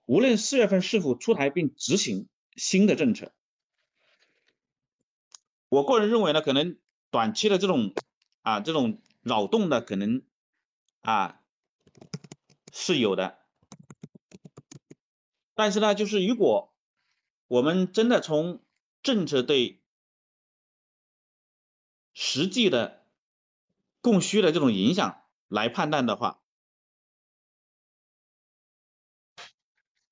[0.08, 3.32] 无论四月份是否出台并执行新的政策，
[5.70, 6.78] 我个人认为呢，可能
[7.12, 7.94] 短期的这种
[8.42, 10.24] 啊这种扰动的可能
[11.02, 11.40] 啊
[12.74, 13.38] 是有的，
[15.54, 16.74] 但是呢，就是如果
[17.48, 18.64] 我们真的从
[19.04, 19.80] 政策对
[22.14, 23.06] 实际的
[24.02, 26.40] 供需的这种影响来判断的话，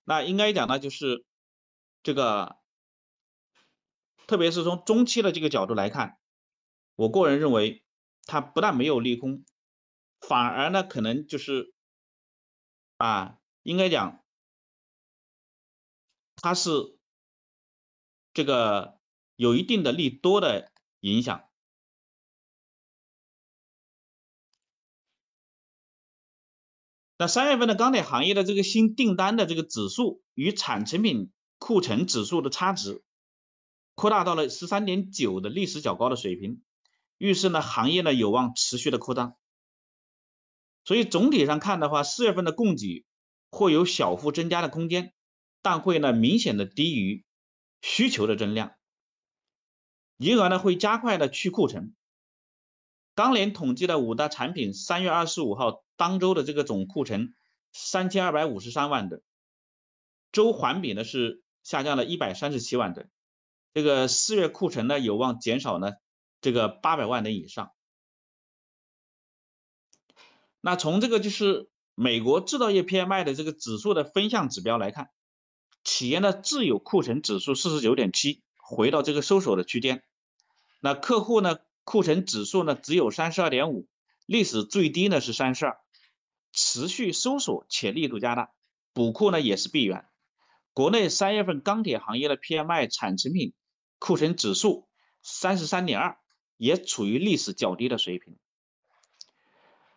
[0.10, 1.26] 那应该讲呢，就是
[2.02, 2.56] 这个，
[4.26, 6.18] 特别是从中期的这个角度来看，
[6.96, 7.84] 我个人认为
[8.26, 9.44] 它不但没有利空，
[10.22, 11.74] 反而呢可能就是
[12.96, 14.24] 啊，应该讲
[16.38, 16.98] 它是
[18.34, 19.02] 这个
[19.36, 21.47] 有一定的利多的影响。
[27.20, 33.04] 那三月份的钢铁行业的这个新订单的这个指数与产成品库存指数的差值
[33.96, 36.62] 扩大到了十三点九的历史较高的水平，
[37.18, 39.36] 预示呢行业呢有望持续的扩张。
[40.86, 43.06] 所以总体上看的话，四月份的供给
[43.50, 45.14] 会有小幅增加的空间，
[45.64, 47.26] 但会呢明显的低于
[47.82, 48.76] 需求的增量，
[50.18, 51.96] 因而呢会加快的去库存。
[53.18, 55.84] 钢联统计的五大产品三月二十五号。
[55.96, 57.34] 当周的这个总库存
[57.74, 59.24] 三千二百五十三万吨，
[60.32, 63.10] 周环比呢是下降了一百三十七万吨，
[63.74, 65.94] 这个四月库存呢有望减少呢
[66.40, 67.72] 这个八百万吨以上。
[70.62, 75.10] 那从这个就是美国制造业 PMI 的这个指数的分项指标来看，
[75.84, 80.04] 企业呢自有库存指数四十九点七，回到这个收缩的区间，
[80.80, 83.88] 那客户呢库存指数呢只有三十二点五，
[84.26, 85.78] 历史最低呢是三十二。
[86.52, 88.52] 持续收缩且力度加大，
[88.92, 90.10] 补库呢也是必然。
[90.74, 93.54] 国内三月份钢铁行业的 PMI 产成品
[94.00, 94.90] 库存指数
[95.24, 96.18] 三十三点二，
[96.58, 98.38] 也处于历史较低的水平。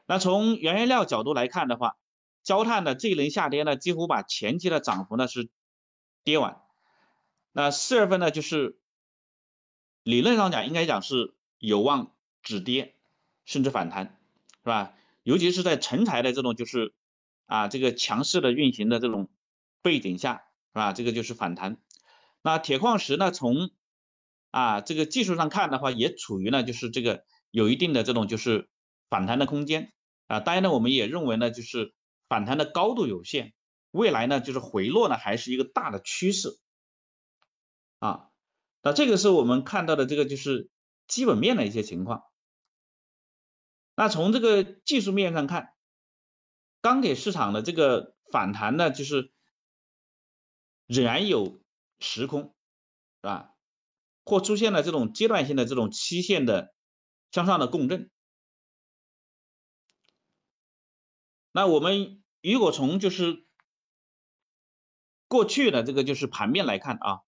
[0.06, 1.96] 那从原材料角度来看的话，
[2.44, 5.50] 焦炭的这一轮下跌呢，几乎把前期的涨幅呢是
[6.22, 6.62] 跌完。
[7.50, 8.78] 那四月份呢，就是
[10.04, 12.96] 理论上讲应该讲是有望止跌
[13.44, 14.18] 甚至反弹，
[14.64, 14.94] 是吧？
[15.22, 16.94] 尤其是在成材的这种就是
[17.46, 19.28] 啊这个强势的运行的这种
[19.82, 20.92] 背景下，是吧？
[20.92, 21.76] 这个就是反弹。
[22.42, 23.70] 那铁矿石呢，从
[24.50, 28.68] 啊这个技术上看的话，也处于呢就是这个有一定的这种就是
[29.10, 29.92] 反弹的空间
[30.26, 30.40] 啊。
[30.40, 31.92] 当然呢，我们也认为呢，就是
[32.28, 33.52] 反弹的高度有限，
[33.90, 36.58] 未来呢就是回落呢还是一个大的趋势
[37.98, 38.28] 啊。
[38.82, 40.70] 那这个是我们看到的这个就是
[41.10, 42.22] 基本面的一些情况。
[43.96, 45.74] 那从这个技术面上看，
[46.80, 49.32] 钢铁市场的这个反弹呢，就是
[50.86, 51.60] 仍然有
[51.98, 52.54] 时空，
[53.20, 53.54] 是吧？
[54.24, 56.72] 或出现了这种阶段性的这种期限的
[57.32, 58.08] 向上的共振。
[61.50, 63.44] 那我们如果从就是
[65.26, 67.20] 过去的这个就是盘面来看啊，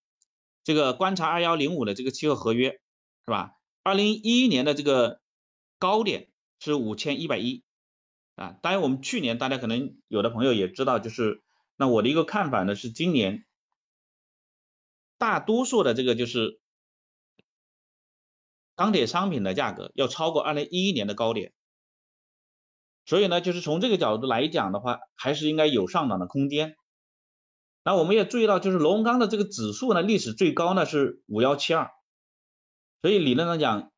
[0.62, 3.56] 这个观察二幺零五的这个期货合约，是吧？
[3.82, 5.20] 二零一一年的这个
[5.78, 6.28] 高点。
[6.64, 7.64] 是五千一百一
[8.36, 11.42] 啊，当然我们去年大家可能有的朋友也知道，就是
[11.74, 13.44] 那我的一个看法呢是今年
[15.18, 16.60] 大多数的这个就是
[18.76, 21.52] 钢铁商品的价格要超过二零一一年的高点，
[23.06, 26.76] 所以呢就是从这个角度来讲的话，还是应该有上涨的空间。
[27.82, 31.90] 那我们也注意到，就是龙钢的这个指数呢历史最高呢是五幺七二，
[33.02, 33.90] 所以理论上讲。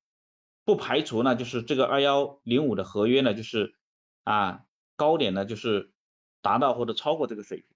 [0.66, 3.76] 不排除呢，就是这个二幺零五的合约呢，就是
[4.22, 4.64] 啊
[4.96, 5.92] 高点呢就是
[6.40, 7.68] 达到或者超过这个水平。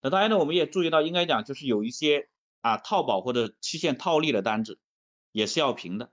[0.00, 2.28] 那当然呢，我们也注意到，应该讲就是有一些
[2.60, 4.78] 啊套保或者期限套利的单子
[5.32, 6.12] 也是要平的。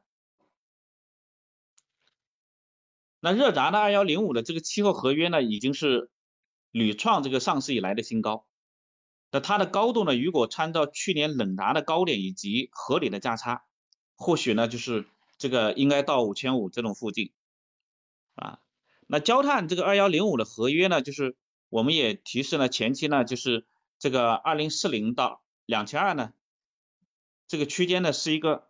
[3.19, 6.09] 那热轧的二幺零五的这个期货合约呢，已经是
[6.71, 8.47] 屡创这个上市以来的新高。
[9.31, 10.13] 那它的高度呢？
[10.15, 13.63] 如果参照去年冷轧的高点以及合理的价差，
[14.15, 15.05] 或许呢就是
[15.37, 17.31] 这个应该到五千五这种附近
[18.35, 18.59] 啊。
[19.07, 21.37] 那焦炭这个二幺零五的合约呢，就是
[21.69, 23.65] 我们也提示呢，前期呢就是
[23.99, 26.33] 这个二零四零到两千二呢，
[27.47, 28.67] 这个区间呢是一个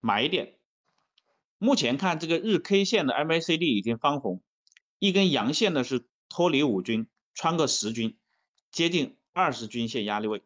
[0.00, 0.56] 买点。
[1.58, 4.40] 目前看这个日 K 线的 MACD 已经翻红，
[5.00, 7.08] 一根阳线呢是脱离五均。
[7.34, 8.16] 穿个十均，
[8.70, 10.42] 接近二十均线压力位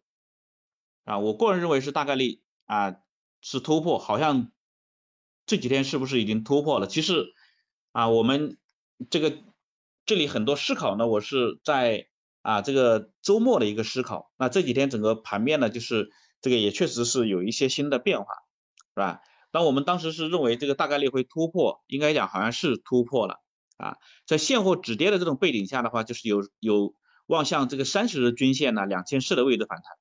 [1.05, 2.96] 啊，我个人认为是大概率啊
[3.40, 4.51] 是突破，好像
[5.46, 6.87] 这几天是不是已经突破了？
[6.87, 7.35] 其实
[7.92, 8.59] 啊，我们
[9.11, 9.38] 这个
[10.05, 12.09] 这里很多思考呢，我是在
[12.42, 18.27] 啊这个周末的一个思考，那这几天整个盘面呢，就是这个也确实是有一些新的变化，
[18.94, 19.20] 是吧？
[19.51, 23.40] 那我们当时是认为这个大概率会突破，应该讲好像是突破了。
[23.79, 26.95] 啊，在现货止跌的这种背景下的话，就是有有
[27.27, 29.97] 望向这个三十日均线呢两千四的位置反弹。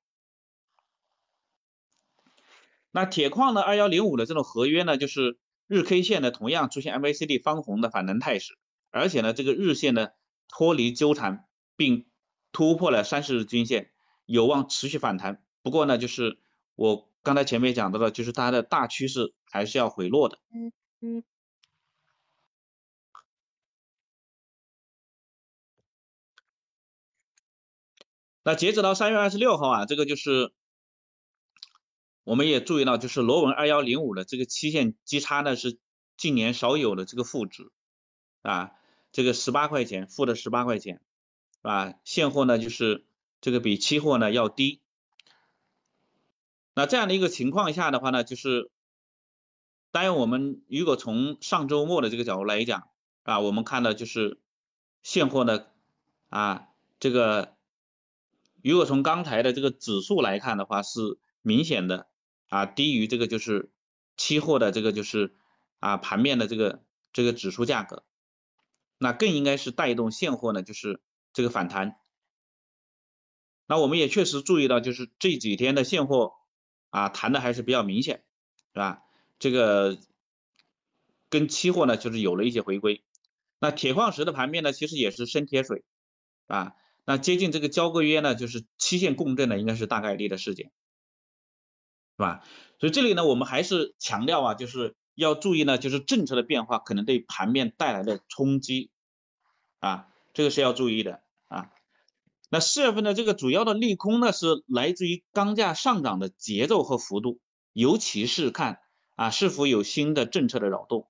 [2.90, 8.58] 那铁矿呢二幺零五的这种合约呢，就是日 K 线呢同样出现 MACD 翻红的反弹态势，
[8.90, 10.08] 而且呢这个日线呢
[10.48, 12.06] 脱离纠缠并
[12.50, 13.90] 突破了三十日均线，
[14.26, 15.44] 有望持续反弹。
[15.62, 16.38] 不过呢，就是
[16.74, 20.38] 我刚才前面讲到的，就是它的大趋势还是要回落的。
[20.52, 21.22] 嗯嗯。
[28.44, 30.52] 那截止到三月二十六号啊，这个就是
[32.24, 35.78] 我们也注意到，就是螺纹二幺零五的这个期限基差呢是
[36.16, 37.70] 近年少有的这个负值
[38.40, 38.72] 啊，
[39.12, 41.02] 这个十八块钱负的十八块钱
[41.60, 43.04] 啊，现货呢就是
[43.42, 44.80] 这个比期货呢要低。
[46.72, 48.70] 那这样的一个情况下的话呢，就是
[49.90, 52.88] 当然我们如果从上周末的这个角度来讲
[53.24, 54.40] 啊，我们看到就是
[55.02, 55.66] 现货呢
[56.30, 57.57] 啊这个。
[58.68, 62.08] 如果从刚才的这个指数来看的话，是明显的
[62.48, 63.70] 啊低于这个就是
[64.16, 65.34] 期货的这个就是
[65.78, 68.04] 啊盘面的这个这个指数价格，
[68.98, 71.00] 那更应该是带动现货呢就是
[71.32, 71.96] 这个反弹。
[73.66, 76.34] 那我们也确实注意到，就是这几天的现货
[76.90, 78.22] 啊弹的还是比较明显，
[78.74, 79.02] 是吧？
[79.38, 79.98] 这个
[81.30, 83.02] 跟期货呢就是有了一些回归。
[83.60, 85.84] 那铁矿石的盘面呢，其实也是深铁水，
[86.48, 86.74] 啊。
[87.08, 92.44] 那接近这个交割约呢，就是期限共振呢，应该是大概率的事件，是吧？
[92.78, 98.90] 所以这里呢，我们还是强调啊，就是要注意呢，就是政策的变化可能对盘面带来的冲击
[99.80, 101.70] 啊，这个是要注意的啊。
[102.50, 107.40] 那四月份的这个主要的利空呢，是来自于钢价上涨的节奏和幅度，
[107.72, 108.80] 尤其是看
[109.16, 111.08] 啊是否有新的政策的扰动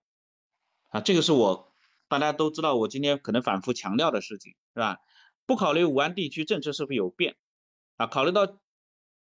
[0.90, 1.72] 啊，这个是我
[2.06, 4.98] 大家都知道，我今天可能反复强调的事情，是吧？
[5.48, 7.34] 不考虑武安地区政策是否有变
[7.96, 8.58] 啊，考虑到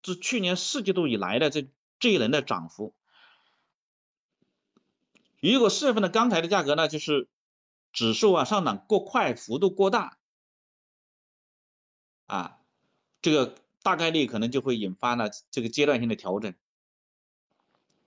[0.03, 1.69] 自去年四季度以来的这
[2.01, 2.95] 这一轮的涨幅，
[5.39, 7.29] 如果四月份的钢材的价格呢，就是
[7.93, 10.17] 指数啊上涨过快，幅度过大
[12.27, 12.59] 啊，
[13.21, 16.55] 这个大概率可能就会引发呢这个阶段性的调整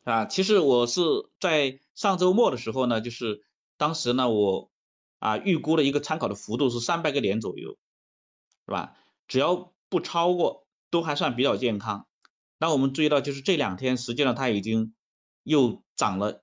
[0.06, 0.26] 啊。
[0.26, 1.04] 其实我是
[1.40, 3.44] 在上周末的时候呢，就是
[3.78, 4.72] 当时呢我
[5.20, 7.78] 啊预估的一个参考的幅度是三百个点左右。
[8.72, 8.96] 是吧？
[9.28, 12.08] 只要不超过，都还算比较健康。
[12.58, 14.96] 那我们注意到，就是这两天实际上它已经
[15.44, 16.42] 又涨了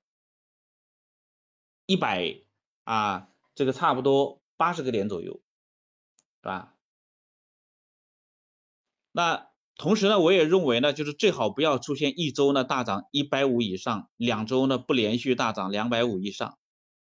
[1.86, 2.42] 一百
[2.84, 5.40] 啊，这个差不多八十个点左右，
[6.42, 6.74] 是吧？
[9.10, 16.58] 那同时呢，我也认为呢，就是最好不要出现一周呢大涨一百五以上，两周呢不连续大涨两百五以上。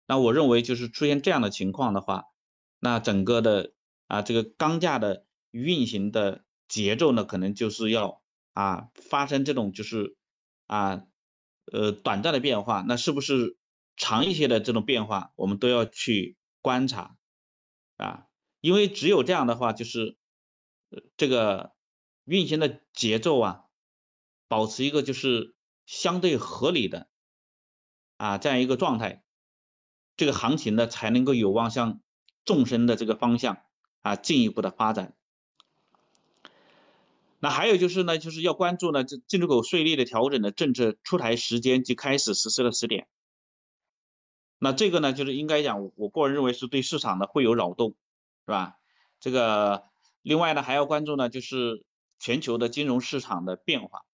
[0.06, 2.26] 那我认为就是出现这样的情况的话，
[2.78, 3.72] 那整个的。
[4.08, 5.25] 啊，这个钢价的
[5.64, 8.22] 运行的节奏呢，可能就是要
[8.54, 10.18] 啊发生这种就是
[10.68, 11.04] 啊
[11.72, 13.58] 呃短暂的变化，那是不是
[13.96, 17.16] 长一些的这种变化，我们都要去观察
[17.98, 18.28] 啊，
[18.60, 20.18] 因为只有这样的话，就是
[21.16, 21.74] 这个
[22.26, 23.64] 运行的节奏啊，
[24.48, 27.08] 保持一个就是相对合理的
[28.18, 29.24] 啊这样一个状态，
[30.18, 32.02] 这个行情呢才能够有望向
[32.44, 33.62] 纵深的这个方向。
[34.06, 35.16] 啊，进一步的发展。
[37.46, 43.08] 那还有就是呢，就是要关注呢，这进出口税率的调整的政策出台时间及开始实施的时点。
[44.58, 47.90] 那这个呢，就是应该讲，我个人认为是对市场呢会有扰动，
[48.48, 48.78] 是吧？
[49.20, 49.84] 这个
[50.24, 51.86] 另外呢，还要关注呢，就是
[52.18, 54.06] 全球的金融市场的变化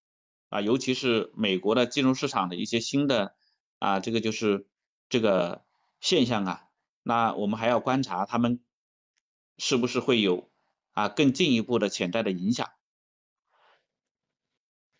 [0.49, 3.33] 啊，尤其是美国的金融市场的一些新的
[3.79, 4.67] 啊，这个就是
[5.07, 5.63] 这个
[6.01, 6.63] 现象啊。
[7.01, 8.59] 那我们还要观察他们
[9.57, 10.51] 是不是会有
[10.91, 12.67] 啊更进一步的潜在的影响。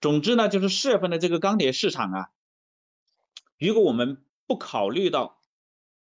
[0.01, 2.31] 总之呢，就是四月份的这个钢铁市场啊，
[3.59, 5.39] 如果我们不考虑到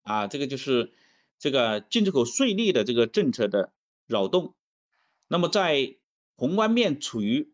[0.01, 0.93] 啊这个就是
[1.39, 3.71] 这个进出口税率的这个政策的
[4.05, 4.53] 扰动，
[5.29, 5.95] 那么在
[6.35, 7.53] 宏观面处于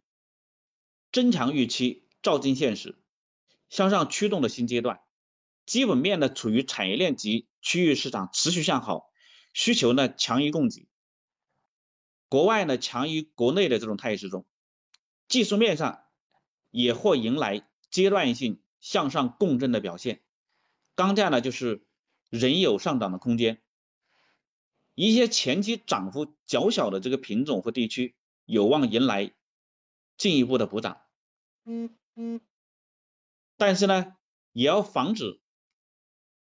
[1.12, 2.98] 增强预期、照进现实、
[3.70, 5.00] 向上驱动的新阶段，
[5.68, 9.12] 基本面呢处于产业链及区域市场持续向好，
[9.54, 10.88] 需求呢强于供给，
[12.30, 14.48] 国外呢强于国内的这种态势中，
[15.28, 16.01] 技术面上。
[16.72, 20.24] 也或迎来阶段性向上共振的表现，
[20.96, 21.86] 钢价呢就是
[22.30, 23.62] 仍有上涨的空间，
[24.96, 28.16] 一些前期涨幅较小的这个品种和地区
[28.46, 29.34] 有望迎来
[30.18, 31.02] 进一步的补涨，
[33.58, 34.16] 但是呢
[34.54, 35.42] 也要防止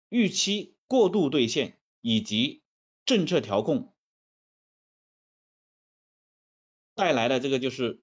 [0.09, 2.63] 预期过度兑现以及
[3.03, 3.93] 政策调控
[6.93, 8.01] 带来的这个就是。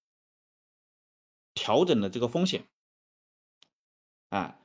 [1.60, 2.66] 调整的这个风险
[4.30, 4.58] 啊，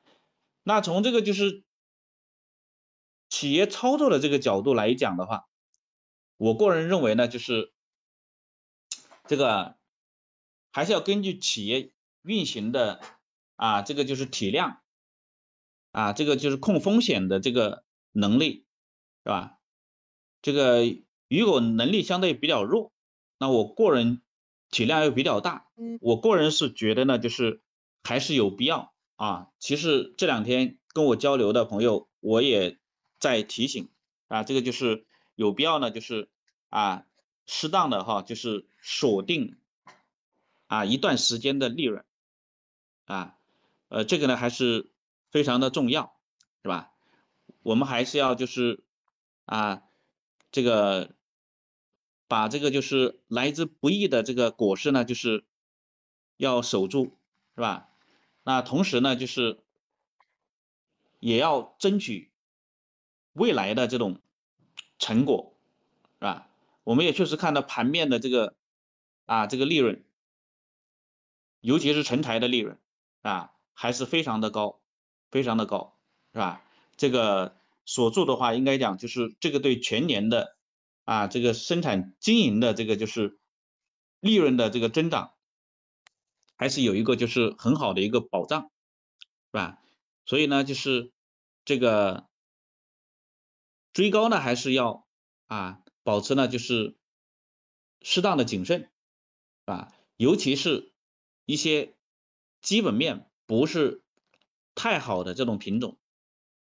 [0.63, 1.65] 那从这个就是
[3.27, 5.45] 企业操作的这个角度来讲的话，
[6.37, 7.73] 我个人认为呢，就是
[9.27, 9.75] 这个
[10.71, 11.91] 还是要根据企业
[12.21, 13.01] 运行的
[13.57, 14.81] 啊，这个就是体量
[15.91, 17.83] 啊，这个就是控风险的这个
[18.13, 18.65] 能力
[19.25, 19.59] 是吧？
[20.41, 20.85] 这个
[21.27, 22.93] 如果能力相对比较弱，
[23.37, 24.21] 那我个人。
[24.71, 25.67] 体量又比较大，
[26.01, 27.61] 我个人是觉得呢，就是
[28.03, 29.49] 还是有必要啊。
[29.59, 32.77] 其实这两天跟我交流的朋友，我也
[33.19, 33.89] 在提醒
[34.27, 35.05] 啊，这个就是
[35.35, 36.27] 有必要呢，就是
[36.69, 37.05] 啊，
[37.45, 39.55] 适当的哈，就是锁定
[40.67, 42.03] 啊一段时间的利润
[43.05, 43.37] 啊，
[43.89, 44.89] 呃，这个呢还是
[45.31, 46.15] 非常的重要，
[46.63, 46.91] 是吧？
[47.63, 48.83] 我们还是要就是
[49.45, 49.83] 啊
[50.51, 51.11] 这个。
[52.27, 55.45] 把这个就是来之不易的这个果实呢，就是
[56.37, 57.17] 要守住，
[57.55, 57.89] 是吧？
[58.43, 59.59] 那同时呢，就是
[61.19, 62.31] 也要争取
[63.33, 64.19] 未来的这种
[64.97, 65.53] 成果，
[66.19, 66.47] 是吧？
[66.83, 68.55] 我们也确实看到盘面的这个
[69.25, 70.03] 啊这个利润，
[71.61, 72.79] 尤其是成材的利润
[73.21, 74.79] 啊，还是非常的高，
[75.29, 75.95] 非常的高，
[76.33, 76.63] 是吧？
[76.97, 77.55] 这个
[77.85, 80.54] 锁住的话，应该讲就是这个对全年的。
[81.05, 83.39] 啊，这个生产经营的这个就是
[84.19, 85.35] 利润的这个增长，
[86.57, 89.79] 还是有一个就是很好的一个保障，是吧？
[90.25, 91.11] 所以呢，就是
[91.63, 92.27] 这个
[93.93, 95.05] 追高呢，还是要
[95.45, 96.97] 啊保持呢就是
[98.01, 98.89] 适当的谨慎，
[99.65, 100.91] 啊，尤其是
[101.45, 101.95] 一些
[102.61, 104.01] 基本面不是
[104.73, 105.99] 太好的这种品种，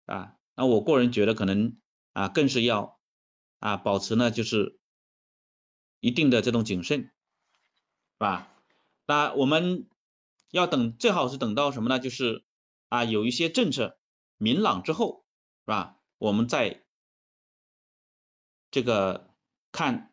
[0.07, 1.77] 啊，那我个人觉得可能
[2.13, 3.01] 啊更是要。
[3.63, 4.77] 啊，保持呢就是
[6.01, 7.11] 一定的这种谨慎，是
[8.19, 8.53] 吧？
[9.07, 9.89] 那我们
[10.51, 12.01] 要等，最好是等到什么呢？
[12.01, 12.45] 就是
[12.89, 13.99] 啊有一些政策
[14.37, 15.25] 明朗之后，
[15.65, 15.97] 是吧？
[16.19, 16.85] 我们再
[18.73, 19.33] 这个
[19.71, 20.13] 看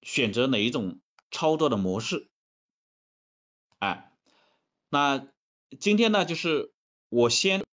[0.00, 1.00] 选择哪一种
[1.30, 2.30] 操作的模式。
[3.78, 4.12] 哎，
[4.88, 5.28] 那
[5.78, 6.72] 今天呢就是
[7.10, 7.64] 我先。